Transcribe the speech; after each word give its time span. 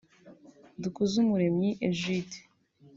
Dukuzumuremyi 0.81 1.69
Egide 1.89 2.37